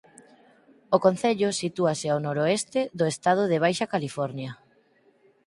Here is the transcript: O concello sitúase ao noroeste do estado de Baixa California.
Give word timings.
O 0.95 0.97
concello 1.05 1.49
sitúase 1.61 2.07
ao 2.09 2.23
noroeste 2.25 2.79
do 2.99 3.05
estado 3.13 3.43
de 3.51 3.61
Baixa 3.63 3.85
California. 3.93 4.51